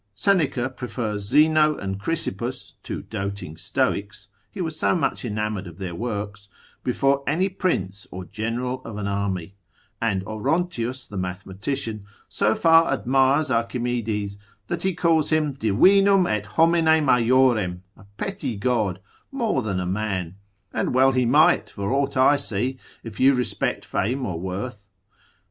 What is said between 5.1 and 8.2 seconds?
enamoured of their works), before any prince